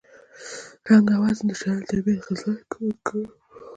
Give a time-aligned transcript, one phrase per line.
[0.87, 3.23] رنګ او وزن د شیانو طبیعي خصلت ګڼل کېږي